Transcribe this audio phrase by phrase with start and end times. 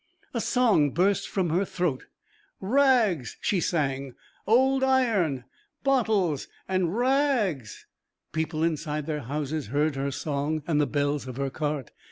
[0.33, 2.05] A song burst from her throat:
[2.59, 4.15] "Rags," she sang,
[4.47, 5.43] "old iron...
[5.83, 7.85] bottles, and ra ags...."
[8.31, 11.91] People inside their houses heard her song and the bells of her cart.